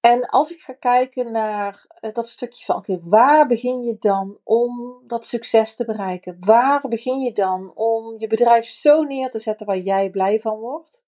en 0.00 0.26
als 0.26 0.52
ik 0.52 0.60
ga 0.60 0.72
kijken 0.72 1.30
naar 1.30 1.84
eh, 2.00 2.12
dat 2.12 2.28
stukje 2.28 2.64
van, 2.64 2.76
oké, 2.76 3.00
waar 3.04 3.46
begin 3.46 3.82
je 3.82 3.96
dan 3.98 4.38
om 4.44 5.02
dat 5.06 5.24
succes 5.24 5.76
te 5.76 5.84
bereiken? 5.84 6.36
Waar 6.40 6.88
begin 6.88 7.20
je 7.20 7.32
dan 7.32 7.72
om 7.74 8.14
je 8.18 8.26
bedrijf 8.26 8.64
zo 8.64 9.02
neer 9.02 9.30
te 9.30 9.38
zetten 9.38 9.66
waar 9.66 9.78
jij 9.78 10.10
blij 10.10 10.40
van 10.40 10.58
wordt? 10.58 11.04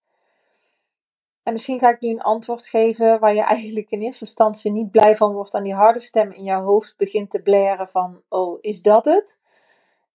En 1.43 1.53
misschien 1.53 1.79
ga 1.79 1.89
ik 1.89 2.01
nu 2.01 2.11
een 2.11 2.23
antwoord 2.23 2.67
geven 2.67 3.21
waar 3.21 3.35
je 3.35 3.43
eigenlijk 3.57 3.91
in 3.91 4.03
eerste 4.03 4.25
instantie 4.25 4.73
niet 4.73 4.91
blij 4.91 5.17
van 5.17 5.33
wordt 5.33 5.55
aan 5.55 5.63
die 5.63 5.75
harde 5.75 5.99
stem 5.99 6.33
in 6.33 6.45
jouw 6.45 6.63
hoofd 6.63 6.97
begint 6.97 7.31
te 7.31 7.43
blaren 7.43 7.89
van, 7.89 8.23
oh, 8.29 8.59
is 8.61 8.83
dat 8.83 9.05
het? 9.05 9.39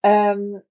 Um, 0.01 0.63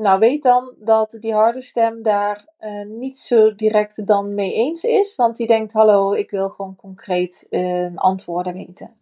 nou, 0.00 0.18
weet 0.18 0.42
dan 0.42 0.74
dat 0.78 1.16
die 1.20 1.34
harde 1.34 1.60
stem 1.60 2.02
daar 2.02 2.46
uh, 2.60 2.86
niet 2.86 3.18
zo 3.18 3.54
direct 3.54 4.06
dan 4.06 4.34
mee 4.34 4.54
eens 4.54 4.84
is. 4.84 5.16
Want 5.16 5.36
die 5.36 5.46
denkt, 5.46 5.72
hallo, 5.72 6.12
ik 6.12 6.30
wil 6.30 6.48
gewoon 6.48 6.76
concreet 6.76 7.46
uh, 7.50 7.90
antwoorden 7.94 8.52
weten. 8.52 8.94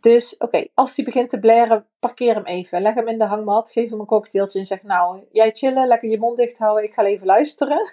Dus 0.00 0.36
oké, 0.36 0.66
als 0.74 0.94
die 0.94 1.04
begint 1.04 1.30
te 1.30 1.38
blaren, 1.38 1.86
parkeer 1.98 2.34
hem 2.34 2.44
even. 2.44 2.82
Leg 2.82 2.94
hem 2.94 3.08
in 3.08 3.18
de 3.18 3.24
hangmat, 3.24 3.70
geef 3.70 3.90
hem 3.90 4.00
een 4.00 4.06
cocktailtje 4.06 4.58
en 4.58 4.66
zeg, 4.66 4.82
nou, 4.82 5.26
jij 5.32 5.50
chillen, 5.50 5.86
lekker 5.86 6.10
je 6.10 6.18
mond 6.18 6.36
dicht 6.36 6.58
houden, 6.58 6.84
ik 6.84 6.92
ga 6.92 7.04
even 7.04 7.26
luisteren. 7.26 7.92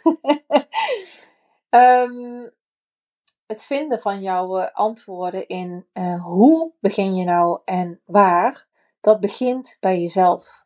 um, 1.69 2.51
het 3.47 3.63
vinden 3.63 3.99
van 3.99 4.21
jouw 4.21 4.59
uh, 4.59 4.67
antwoorden 4.73 5.47
in 5.47 5.85
hoe 6.23 6.71
begin 6.79 7.15
je 7.15 7.25
nou 7.25 7.59
en 7.65 8.01
waar, 8.05 8.67
dat 9.01 9.19
begint 9.19 9.77
bij 9.79 9.99
jezelf 9.99 10.64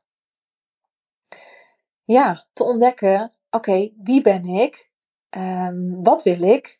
ja, 2.11 2.47
te 2.53 2.63
ontdekken, 2.63 3.33
oké, 3.49 3.91
wie 3.97 4.21
ben 4.21 4.45
ik? 4.45 4.91
Um, 5.37 6.03
wat 6.03 6.23
wil 6.23 6.41
ik? 6.41 6.79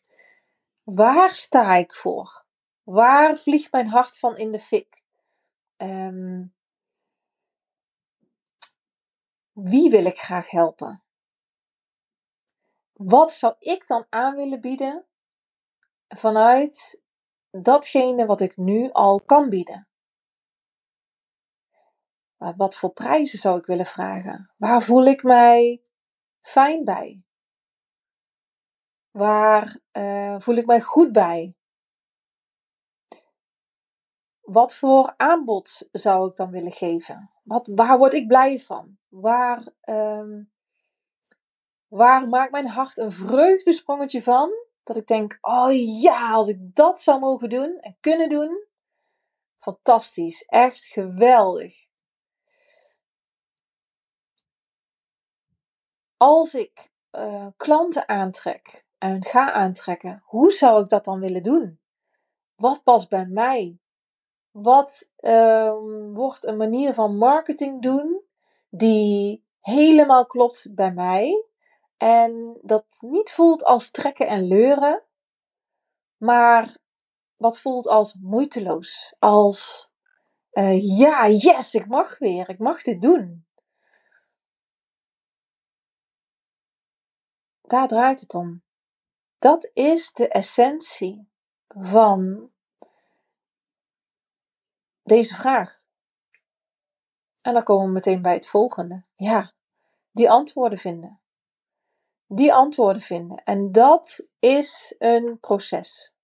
Waar 0.82 1.34
sta 1.34 1.74
ik 1.74 1.94
voor? 1.94 2.44
Waar 2.82 3.36
vliegt 3.36 3.72
mijn 3.72 3.88
hart 3.88 4.18
van 4.18 4.36
in 4.36 4.52
de 4.52 4.58
fik? 4.58 5.02
Um, 5.76 6.54
wie 9.52 9.90
wil 9.90 10.04
ik 10.04 10.18
graag 10.18 10.50
helpen? 10.50 11.02
Wat 12.92 13.32
zou 13.32 13.54
ik 13.58 13.86
dan 13.86 14.06
aan 14.08 14.34
willen 14.34 14.60
bieden 14.60 15.06
vanuit 16.08 17.02
datgene 17.50 18.26
wat 18.26 18.40
ik 18.40 18.56
nu 18.56 18.90
al 18.92 19.20
kan 19.20 19.48
bieden? 19.48 19.89
Wat 22.40 22.76
voor 22.76 22.92
prijzen 22.92 23.38
zou 23.38 23.58
ik 23.58 23.66
willen 23.66 23.86
vragen? 23.86 24.50
Waar 24.56 24.82
voel 24.82 25.04
ik 25.04 25.22
mij 25.22 25.82
fijn 26.40 26.84
bij? 26.84 27.22
Waar 29.10 29.78
uh, 29.92 30.36
voel 30.38 30.54
ik 30.54 30.66
mij 30.66 30.80
goed 30.80 31.12
bij? 31.12 31.54
Wat 34.40 34.74
voor 34.74 35.14
aanbod 35.16 35.88
zou 35.92 36.30
ik 36.30 36.36
dan 36.36 36.50
willen 36.50 36.72
geven? 36.72 37.30
Wat, 37.42 37.70
waar 37.74 37.98
word 37.98 38.14
ik 38.14 38.26
blij 38.26 38.60
van? 38.60 38.98
Waar, 39.08 39.66
um, 39.88 40.52
waar 41.88 42.28
maakt 42.28 42.52
mijn 42.52 42.66
hart 42.66 42.98
een 42.98 43.12
vreugdesprongetje 43.12 44.22
van? 44.22 44.50
Dat 44.82 44.96
ik 44.96 45.06
denk, 45.06 45.38
oh 45.40 46.00
ja, 46.02 46.32
als 46.32 46.48
ik 46.48 46.74
dat 46.74 47.00
zou 47.00 47.20
mogen 47.20 47.48
doen 47.48 47.78
en 47.80 47.96
kunnen 48.00 48.28
doen. 48.28 48.66
Fantastisch, 49.56 50.44
echt 50.44 50.84
geweldig. 50.84 51.89
Als 56.20 56.54
ik 56.54 56.90
uh, 57.12 57.46
klanten 57.56 58.08
aantrek 58.08 58.84
en 58.98 59.24
ga 59.24 59.52
aantrekken, 59.52 60.22
hoe 60.24 60.52
zou 60.52 60.82
ik 60.82 60.88
dat 60.88 61.04
dan 61.04 61.20
willen 61.20 61.42
doen? 61.42 61.80
Wat 62.54 62.82
past 62.82 63.08
bij 63.08 63.26
mij? 63.26 63.78
Wat 64.50 65.10
uh, 65.20 65.72
wordt 66.12 66.46
een 66.46 66.56
manier 66.56 66.94
van 66.94 67.16
marketing 67.16 67.82
doen 67.82 68.22
die 68.70 69.44
helemaal 69.60 70.26
klopt 70.26 70.74
bij 70.74 70.92
mij 70.92 71.44
en 71.96 72.58
dat 72.62 72.84
niet 73.00 73.30
voelt 73.30 73.64
als 73.64 73.90
trekken 73.90 74.26
en 74.26 74.46
leuren, 74.46 75.02
maar 76.16 76.76
wat 77.36 77.60
voelt 77.60 77.86
als 77.86 78.14
moeiteloos, 78.20 79.14
als 79.18 79.90
uh, 80.52 80.98
ja, 80.98 81.28
yes, 81.28 81.74
ik 81.74 81.86
mag 81.86 82.18
weer, 82.18 82.48
ik 82.48 82.58
mag 82.58 82.82
dit 82.82 83.02
doen. 83.02 83.46
Daar 87.70 87.88
draait 87.88 88.20
het 88.20 88.34
om. 88.34 88.62
Dat 89.38 89.70
is 89.72 90.12
de 90.12 90.28
essentie 90.28 91.28
van 91.68 92.50
deze 95.02 95.34
vraag. 95.34 95.82
En 97.40 97.52
dan 97.52 97.62
komen 97.62 97.86
we 97.86 97.92
meteen 97.92 98.22
bij 98.22 98.34
het 98.34 98.46
volgende. 98.46 99.04
Ja, 99.16 99.52
die 100.10 100.30
antwoorden 100.30 100.78
vinden. 100.78 101.20
Die 102.26 102.52
antwoorden 102.52 103.02
vinden. 103.02 103.44
En 103.44 103.72
dat 103.72 104.26
is 104.38 104.94
een 104.98 105.38
proces. 105.40 106.14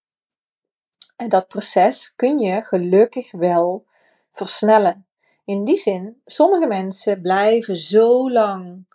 En 1.16 1.28
dat 1.28 1.48
proces 1.48 2.14
kun 2.14 2.38
je 2.38 2.62
gelukkig 2.62 3.32
wel 3.32 3.86
versnellen. 4.32 5.06
In 5.44 5.64
die 5.64 5.76
zin, 5.76 6.22
sommige 6.24 6.66
mensen 6.66 7.20
blijven 7.20 7.76
zo 7.76 8.30
lang 8.30 8.86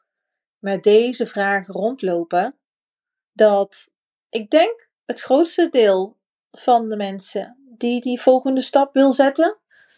met 0.61 0.83
deze 0.83 1.27
vragen 1.27 1.73
rondlopen, 1.73 2.59
dat 3.31 3.89
ik 4.29 4.49
denk 4.49 4.89
het 5.05 5.19
grootste 5.19 5.69
deel 5.69 6.17
van 6.51 6.89
de 6.89 6.95
mensen 6.95 7.57
die 7.77 8.01
die 8.01 8.21
volgende 8.21 8.61
stap 8.61 8.93
wil 8.93 9.13
zetten, 9.13 9.57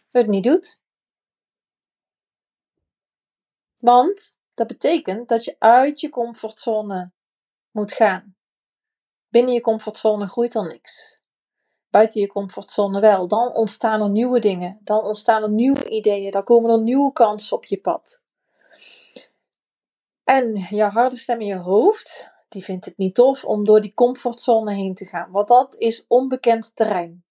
het 0.09 0.27
niet 0.27 0.43
doet. 0.43 0.81
Want 3.77 4.37
dat 4.53 4.67
betekent 4.67 5.29
dat 5.29 5.43
je 5.43 5.55
uit 5.59 5.99
je 5.99 6.09
comfortzone 6.09 7.11
moet 7.71 7.93
gaan. 7.93 8.35
Binnen 9.29 9.53
je 9.53 9.61
comfortzone 9.61 10.27
groeit 10.27 10.55
er 10.55 10.67
niks. 10.67 11.21
Buiten 11.89 12.21
je 12.21 12.27
comfortzone 12.27 12.99
wel. 12.99 13.27
Dan 13.27 13.55
ontstaan 13.55 14.01
er 14.01 14.09
nieuwe 14.09 14.39
dingen. 14.39 14.79
Dan 14.83 15.03
ontstaan 15.03 15.43
er 15.43 15.49
nieuwe 15.49 15.89
ideeën. 15.89 16.31
Dan 16.31 16.43
komen 16.43 16.71
er 16.71 16.81
nieuwe 16.81 17.11
kansen 17.11 17.57
op 17.57 17.65
je 17.65 17.81
pad. 17.81 18.22
En 20.23 20.67
je 20.69 20.83
harde 20.83 21.15
stem 21.15 21.39
in 21.41 21.47
je 21.47 21.57
hoofd, 21.57 22.29
die 22.49 22.63
vindt 22.63 22.85
het 22.85 22.97
niet 22.97 23.15
tof 23.15 23.45
om 23.45 23.65
door 23.65 23.81
die 23.81 23.93
comfortzone 23.93 24.73
heen 24.73 24.93
te 24.93 25.05
gaan. 25.05 25.31
Want 25.31 25.47
dat 25.47 25.75
is 25.77 26.05
onbekend 26.07 26.75
terrein. 26.75 27.23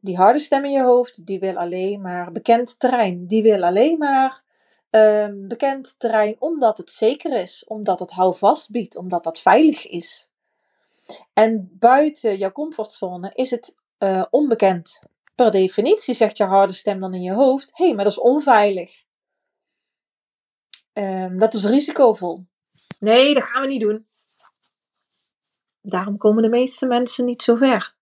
Die 0.00 0.16
harde 0.16 0.38
stem 0.38 0.64
in 0.64 0.70
je 0.70 0.82
hoofd, 0.82 1.26
die 1.26 1.38
wil 1.38 1.56
alleen 1.56 2.00
maar 2.00 2.32
bekend 2.32 2.78
terrein. 2.78 3.26
Die 3.26 3.42
wil 3.42 3.62
alleen 3.62 3.98
maar 3.98 4.42
um, 4.90 5.48
bekend 5.48 5.94
terrein 5.98 6.36
omdat 6.38 6.78
het 6.78 6.90
zeker 6.90 7.40
is. 7.40 7.64
Omdat 7.66 8.00
het 8.00 8.10
houvast 8.10 8.70
biedt. 8.70 8.96
Omdat 8.96 9.24
dat 9.24 9.40
veilig 9.40 9.88
is. 9.88 10.28
En 11.32 11.76
buiten 11.78 12.36
jouw 12.36 12.52
comfortzone 12.52 13.30
is 13.34 13.50
het 13.50 13.76
uh, 13.98 14.24
onbekend. 14.30 14.98
Per 15.34 15.50
definitie 15.50 16.14
zegt 16.14 16.36
je 16.36 16.44
harde 16.44 16.72
stem 16.72 17.00
dan 17.00 17.14
in 17.14 17.22
je 17.22 17.32
hoofd: 17.32 17.70
hé, 17.74 17.84
hey, 17.84 17.94
maar 17.94 18.04
dat 18.04 18.12
is 18.12 18.20
onveilig. 18.20 19.04
Um, 20.92 21.38
dat 21.38 21.54
is 21.54 21.64
risicovol. 21.64 22.46
Nee, 22.98 23.34
dat 23.34 23.42
gaan 23.42 23.62
we 23.62 23.68
niet 23.68 23.80
doen. 23.80 24.06
Daarom 25.80 26.16
komen 26.16 26.42
de 26.42 26.48
meeste 26.48 26.86
mensen 26.86 27.24
niet 27.24 27.42
zo 27.42 27.56
ver. 27.56 27.94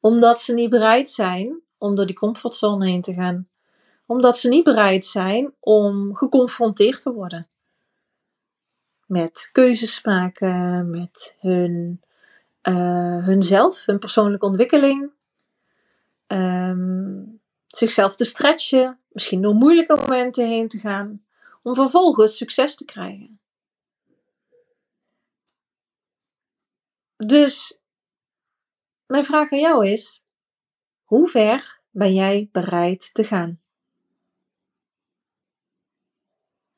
Omdat 0.00 0.40
ze 0.40 0.54
niet 0.54 0.70
bereid 0.70 1.08
zijn 1.08 1.60
om 1.78 1.94
door 1.94 2.06
die 2.06 2.16
comfortzone 2.16 2.86
heen 2.86 3.02
te 3.02 3.12
gaan. 3.12 3.48
Omdat 4.06 4.38
ze 4.38 4.48
niet 4.48 4.64
bereid 4.64 5.04
zijn 5.04 5.54
om 5.60 6.16
geconfronteerd 6.16 7.02
te 7.02 7.12
worden. 7.12 7.48
Met 9.06 9.48
keuzes 9.52 10.02
maken, 10.02 10.90
met 10.90 11.36
hun, 11.38 12.02
uh, 12.62 13.26
hunzelf, 13.26 13.84
hun 13.86 13.98
persoonlijke 13.98 14.46
ontwikkeling. 14.46 15.10
Um, 16.26 17.40
zichzelf 17.66 18.14
te 18.14 18.24
stretchen, 18.24 18.98
misschien 19.12 19.42
door 19.42 19.54
moeilijke 19.54 19.96
momenten 19.96 20.48
heen 20.48 20.68
te 20.68 20.78
gaan, 20.78 21.22
om 21.68 21.74
vervolgens 21.74 22.36
succes 22.36 22.74
te 22.74 22.84
krijgen. 22.84 23.40
Dus 27.16 27.80
mijn 29.06 29.24
vraag 29.24 29.52
aan 29.52 29.58
jou 29.58 29.86
is: 29.86 30.24
hoe 31.04 31.28
ver 31.28 31.80
ben 31.90 32.14
jij 32.14 32.48
bereid 32.52 33.14
te 33.14 33.24
gaan? 33.24 33.60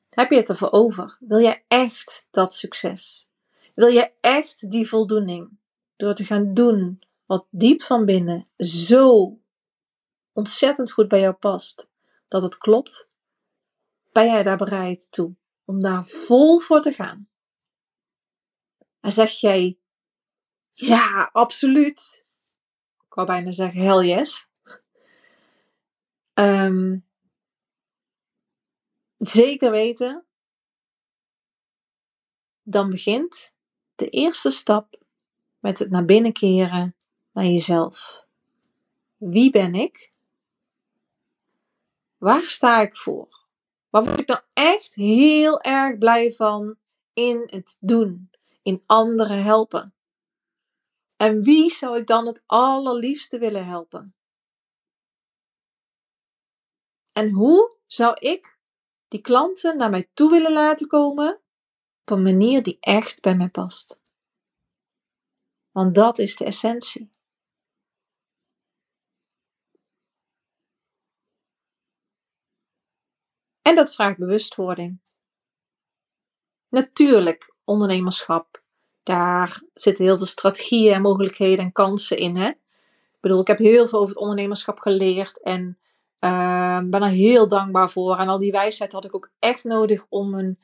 Heb 0.09 0.29
je 0.29 0.37
het 0.37 0.49
ervoor 0.49 0.71
over? 0.71 1.17
Wil 1.19 1.39
jij 1.39 1.65
echt 1.67 2.27
dat 2.31 2.53
succes? 2.53 3.29
Wil 3.75 3.87
je 3.87 4.11
echt 4.19 4.71
die 4.71 4.87
voldoening 4.87 5.57
door 5.95 6.13
te 6.13 6.25
gaan 6.25 6.53
doen 6.53 7.01
wat 7.25 7.45
diep 7.49 7.81
van 7.81 8.05
binnen 8.05 8.47
zo 8.57 9.37
ontzettend 10.33 10.91
goed 10.91 11.07
bij 11.07 11.19
jou 11.19 11.33
past, 11.33 11.87
dat 12.27 12.41
het 12.41 12.57
klopt? 12.57 13.10
Ben 14.11 14.25
jij 14.25 14.43
daar 14.43 14.57
bereid 14.57 15.11
toe 15.11 15.35
om 15.65 15.79
daar 15.79 16.05
vol 16.05 16.59
voor 16.59 16.81
te 16.81 16.91
gaan? 16.91 17.29
En 18.99 19.11
zeg 19.11 19.31
jij 19.31 19.81
ja, 20.71 21.29
absoluut. 21.31 22.25
Ik 23.07 23.13
wou 23.13 23.27
bijna 23.27 23.51
zeggen 23.51 23.81
hell 23.81 24.07
yes. 24.07 24.49
Ehm, 26.33 26.99
zeker 29.17 29.71
weten. 29.71 30.25
Dan 32.63 32.89
begint 32.89 33.53
de 33.95 34.09
eerste 34.09 34.49
stap 34.49 34.99
met 35.59 35.79
het 35.79 35.89
naar 35.89 36.05
binnen 36.05 36.33
keren 36.33 36.95
naar 37.31 37.45
jezelf. 37.45 38.25
Wie 39.17 39.51
ben 39.51 39.75
ik? 39.75 40.13
Waar 42.17 42.47
sta 42.47 42.81
ik 42.81 42.95
voor? 42.95 43.40
Waar 43.91 44.03
word 44.03 44.19
ik 44.19 44.27
dan 44.27 44.41
echt 44.53 44.95
heel 44.95 45.61
erg 45.61 45.97
blij 45.97 46.31
van 46.31 46.79
in 47.13 47.47
het 47.49 47.77
doen, 47.79 48.31
in 48.61 48.83
anderen 48.85 49.43
helpen? 49.43 49.95
En 51.17 51.41
wie 51.41 51.69
zou 51.69 51.97
ik 51.97 52.07
dan 52.07 52.25
het 52.25 52.43
allerliefste 52.45 53.39
willen 53.39 53.65
helpen? 53.65 54.15
En 57.13 57.31
hoe 57.31 57.77
zou 57.85 58.13
ik 58.19 58.59
die 59.07 59.21
klanten 59.21 59.77
naar 59.77 59.89
mij 59.89 60.09
toe 60.13 60.29
willen 60.29 60.53
laten 60.53 60.87
komen 60.87 61.41
op 62.01 62.09
een 62.09 62.23
manier 62.23 62.63
die 62.63 62.77
echt 62.79 63.21
bij 63.21 63.35
mij 63.35 63.49
past? 63.49 64.01
Want 65.71 65.95
dat 65.95 66.19
is 66.19 66.35
de 66.35 66.45
essentie. 66.45 67.09
En 73.71 73.77
dat 73.77 73.93
vraagt 73.93 74.17
bewustwording. 74.17 74.99
Natuurlijk, 76.69 77.53
ondernemerschap 77.63 78.63
daar 79.03 79.61
zitten 79.73 80.05
heel 80.05 80.17
veel 80.17 80.25
strategieën 80.25 80.93
en 80.93 81.01
mogelijkheden 81.01 81.65
en 81.65 81.71
kansen 81.71 82.17
in. 82.17 82.35
Hè? 82.35 82.47
Ik 82.47 83.17
bedoel, 83.19 83.39
ik 83.39 83.47
heb 83.47 83.57
heel 83.57 83.87
veel 83.87 83.99
over 83.99 84.09
het 84.09 84.21
ondernemerschap 84.21 84.79
geleerd 84.79 85.41
en 85.41 85.77
uh, 86.19 86.79
ben 86.79 87.01
er 87.01 87.07
heel 87.07 87.47
dankbaar 87.47 87.89
voor. 87.89 88.17
En 88.17 88.27
al 88.27 88.39
die 88.39 88.51
wijsheid 88.51 88.91
had 88.91 89.05
ik 89.05 89.15
ook 89.15 89.31
echt 89.39 89.63
nodig 89.63 90.05
om 90.09 90.33
een 90.33 90.59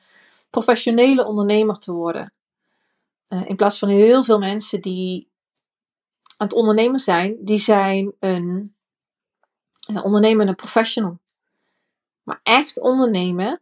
professionele 0.50 1.26
ondernemer 1.26 1.76
te 1.76 1.92
worden. 1.92 2.32
Uh, 3.28 3.48
in 3.48 3.56
plaats 3.56 3.78
van 3.78 3.88
heel 3.88 4.24
veel 4.24 4.38
mensen 4.38 4.80
die 4.80 5.30
aan 6.36 6.46
het 6.46 6.56
ondernemen 6.56 7.00
zijn, 7.00 7.36
die 7.40 7.58
zijn 7.58 8.12
een 8.18 8.74
uh, 9.90 10.04
ondernemende 10.04 10.54
professional. 10.54 11.18
Maar 12.28 12.40
echt 12.42 12.80
ondernemen 12.80 13.60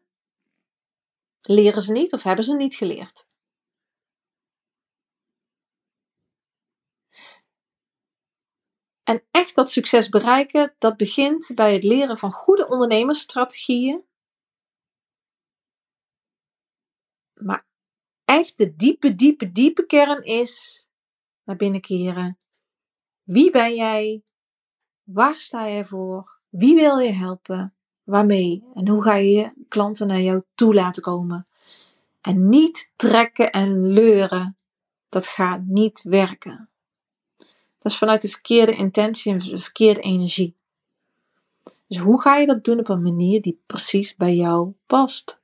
leren 1.40 1.82
ze 1.82 1.92
niet 1.92 2.12
of 2.12 2.22
hebben 2.22 2.44
ze 2.44 2.56
niet 2.56 2.74
geleerd. 2.74 3.26
En 9.02 9.26
echt 9.30 9.54
dat 9.54 9.70
succes 9.70 10.08
bereiken, 10.08 10.74
dat 10.78 10.96
begint 10.96 11.52
bij 11.54 11.72
het 11.72 11.82
leren 11.82 12.18
van 12.18 12.32
goede 12.32 12.68
ondernemersstrategieën. 12.68 14.04
Maar 17.34 17.66
echt 18.24 18.58
de 18.58 18.76
diepe, 18.76 19.14
diepe, 19.14 19.52
diepe 19.52 19.86
kern 19.86 20.22
is 20.22 20.86
naar 21.44 21.56
binnen 21.56 21.80
keren. 21.80 22.36
Wie 23.22 23.50
ben 23.50 23.74
jij? 23.74 24.24
Waar 25.02 25.40
sta 25.40 25.68
jij 25.68 25.84
voor? 25.84 26.40
Wie 26.48 26.74
wil 26.74 26.98
je 26.98 27.12
helpen? 27.12 27.75
Waarmee? 28.06 28.64
En 28.74 28.88
hoe 28.88 29.02
ga 29.02 29.14
je 29.14 29.30
je 29.30 29.52
klanten 29.68 30.06
naar 30.06 30.20
jou 30.20 30.42
toe 30.54 30.74
laten 30.74 31.02
komen? 31.02 31.46
En 32.20 32.48
niet 32.48 32.92
trekken 32.96 33.52
en 33.52 33.92
leuren. 33.92 34.56
Dat 35.08 35.26
gaat 35.26 35.60
niet 35.64 36.02
werken. 36.02 36.68
Dat 37.78 37.92
is 37.92 37.98
vanuit 37.98 38.22
de 38.22 38.28
verkeerde 38.28 38.76
intentie 38.76 39.32
en 39.32 39.38
de 39.38 39.58
verkeerde 39.58 40.00
energie. 40.00 40.54
Dus 41.86 41.98
hoe 41.98 42.20
ga 42.20 42.36
je 42.36 42.46
dat 42.46 42.64
doen 42.64 42.78
op 42.78 42.88
een 42.88 43.02
manier 43.02 43.42
die 43.42 43.62
precies 43.66 44.16
bij 44.16 44.34
jou 44.34 44.72
past? 44.86 45.40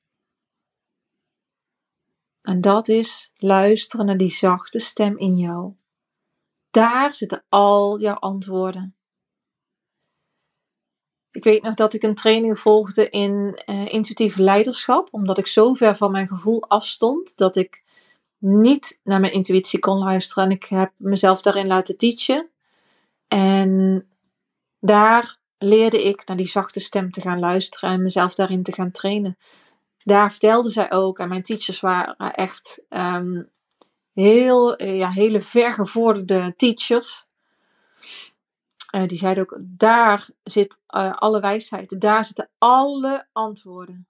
En 2.43 2.61
dat 2.61 2.89
is 2.89 3.33
luisteren 3.37 4.07
naar 4.07 4.17
die 4.17 4.31
zachte 4.31 4.79
stem 4.79 5.19
in 5.19 5.37
jou. 5.37 5.75
Daar 6.71 7.15
zitten 7.15 7.45
al 7.49 8.01
jouw 8.01 8.15
antwoorden. 8.15 8.95
Ik 11.43 11.53
weet 11.53 11.63
nog 11.63 11.75
dat 11.75 11.95
ik 11.95 12.03
een 12.03 12.15
training 12.15 12.59
volgde 12.59 13.09
in 13.09 13.61
uh, 13.67 13.87
intuïtief 13.93 14.37
leiderschap, 14.37 15.09
omdat 15.11 15.39
ik 15.39 15.47
zo 15.47 15.75
ver 15.75 15.97
van 15.97 16.11
mijn 16.11 16.29
gevoel 16.29 16.63
afstond 16.69 17.37
dat 17.37 17.57
ik 17.57 17.83
niet 18.39 19.01
naar 19.05 19.21
mijn 19.21 19.33
intuïtie 19.33 19.79
kon 19.79 19.99
luisteren. 19.99 20.45
En 20.45 20.51
ik 20.51 20.65
heb 20.65 20.93
mezelf 20.97 21.41
daarin 21.41 21.67
laten 21.67 21.97
teachen. 21.97 22.51
En 23.29 24.07
daar 24.81 25.39
leerde 25.59 26.03
ik 26.03 26.27
naar 26.27 26.37
die 26.37 26.47
zachte 26.47 26.81
stem 26.81 27.11
te 27.11 27.21
gaan 27.21 27.39
luisteren 27.39 27.91
en 27.91 28.03
mezelf 28.03 28.35
daarin 28.35 28.63
te 28.63 28.73
gaan 28.73 28.91
trainen. 28.91 29.37
Daar 30.05 30.31
vertelde 30.31 30.69
zij 30.69 30.93
ook, 30.93 31.19
en 31.19 31.29
mijn 31.29 31.43
teachers 31.43 31.81
waren 31.81 32.17
echt 32.17 32.83
um, 32.89 33.51
heel, 34.15 34.83
ja, 34.85 35.11
hele 35.11 35.41
vergevorderde 35.41 36.55
teachers. 36.57 37.27
Uh, 38.95 39.07
die 39.07 39.19
zeiden 39.19 39.43
ook, 39.43 39.59
daar 39.63 40.29
zit 40.43 40.81
uh, 40.97 41.13
alle 41.13 41.41
wijsheid, 41.41 42.01
daar 42.01 42.25
zitten 42.25 42.51
alle 42.59 43.27
antwoorden. 43.33 44.07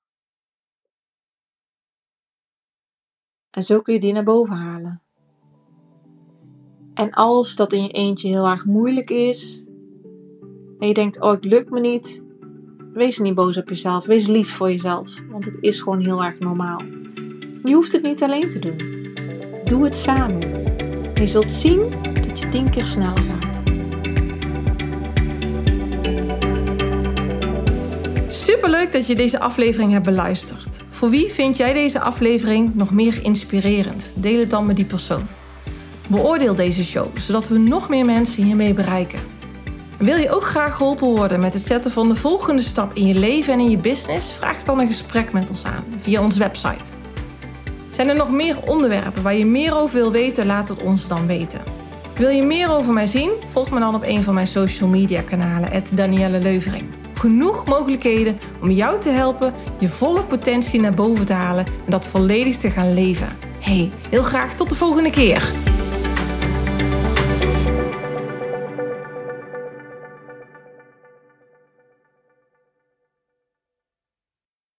En 3.51 3.63
zo 3.63 3.81
kun 3.81 3.95
je 3.95 4.01
die 4.01 4.13
naar 4.13 4.25
boven 4.25 4.57
halen. 4.57 5.03
En 6.95 7.11
als 7.11 7.57
dat 7.57 7.73
in 7.73 7.83
je 7.83 7.89
eentje 7.89 8.29
heel 8.29 8.47
erg 8.47 8.65
moeilijk 8.65 9.11
is, 9.11 9.65
en 10.79 10.89
je 10.89 10.95
denkt, 10.95 11.21
oh, 11.21 11.31
het 11.31 11.45
lukt 11.45 11.71
me 11.71 11.81
niet, 11.81 12.23
wees 12.93 13.19
niet 13.19 13.35
boos 13.35 13.57
op 13.57 13.69
jezelf. 13.69 14.07
Wees 14.07 14.27
lief 14.27 14.51
voor 14.57 14.71
jezelf, 14.71 15.21
want 15.31 15.45
het 15.45 15.57
is 15.61 15.81
gewoon 15.81 16.01
heel 16.01 16.23
erg 16.23 16.39
normaal. 16.39 16.83
Je 17.63 17.75
hoeft 17.75 17.93
het 17.93 18.03
niet 18.03 18.23
alleen 18.23 18.49
te 18.49 18.59
doen. 18.59 18.77
Doe 19.65 19.85
het 19.85 19.97
samen. 19.97 20.41
Je 21.15 21.27
zult 21.27 21.51
zien 21.51 21.91
dat 22.13 22.41
je 22.41 22.49
tien 22.49 22.71
keer 22.71 22.87
sneller 22.87 23.25
gaat. 23.25 23.52
Superleuk 28.53 28.93
dat 28.93 29.07
je 29.07 29.15
deze 29.15 29.41
aflevering 29.41 29.93
hebt 29.93 30.05
beluisterd. 30.05 30.85
Voor 30.89 31.11
wie 31.11 31.33
vind 31.33 31.57
jij 31.57 31.73
deze 31.73 32.01
aflevering 32.01 32.75
nog 32.75 32.91
meer 32.91 33.19
inspirerend? 33.23 34.11
Deel 34.15 34.39
het 34.39 34.51
dan 34.51 34.67
met 34.67 34.77
die 34.77 34.85
persoon. 34.85 35.23
Beoordeel 36.09 36.55
deze 36.55 36.85
show, 36.85 37.19
zodat 37.19 37.49
we 37.49 37.59
nog 37.59 37.89
meer 37.89 38.05
mensen 38.05 38.45
hiermee 38.45 38.75
bereiken. 38.75 39.19
Wil 39.99 40.17
je 40.17 40.31
ook 40.31 40.45
graag 40.45 40.77
geholpen 40.77 41.09
worden 41.09 41.41
met 41.41 41.53
het 41.53 41.63
zetten 41.63 41.91
van 41.91 42.09
de 42.09 42.15
volgende 42.15 42.63
stap 42.63 42.95
in 42.95 43.07
je 43.07 43.15
leven 43.15 43.53
en 43.53 43.59
in 43.59 43.71
je 43.71 43.77
business? 43.77 44.33
Vraag 44.33 44.65
dan 44.65 44.81
een 44.81 44.87
gesprek 44.87 45.33
met 45.33 45.51
ons 45.51 45.65
aan 45.65 45.85
via 45.99 46.23
onze 46.23 46.39
website. 46.39 46.91
Zijn 47.91 48.09
er 48.09 48.17
nog 48.17 48.31
meer 48.31 48.57
onderwerpen 48.67 49.23
waar 49.23 49.35
je 49.35 49.47
meer 49.47 49.77
over 49.77 49.97
wil 49.97 50.11
weten? 50.11 50.47
Laat 50.47 50.69
het 50.69 50.83
ons 50.83 51.09
dan 51.09 51.27
weten. 51.27 51.61
Wil 52.17 52.29
je 52.29 52.43
meer 52.43 52.71
over 52.71 52.93
mij 52.93 53.07
zien? 53.07 53.31
Volg 53.53 53.71
me 53.71 53.79
dan 53.79 53.95
op 53.95 54.03
een 54.05 54.23
van 54.23 54.35
mijn 54.35 54.47
social 54.47 54.89
media 54.89 55.23
kanalen, 55.23 55.85
Danielle 55.95 56.39
Leuvering. 56.39 57.02
Genoeg 57.23 57.65
mogelijkheden 57.65 58.39
om 58.61 58.71
jou 58.71 59.01
te 59.01 59.09
helpen 59.09 59.53
je 59.79 59.89
volle 59.89 60.23
potentie 60.23 60.81
naar 60.81 60.95
boven 60.95 61.27
te 61.27 61.33
halen 61.33 61.67
en 61.67 61.91
dat 61.91 62.07
volledig 62.07 62.57
te 62.57 62.71
gaan 62.71 62.95
leven. 62.95 63.37
Hey, 63.61 63.91
heel 64.11 64.23
graag 64.23 64.55
tot 64.55 64.69
de 64.69 64.75
volgende 64.75 65.11
keer. 65.11 65.72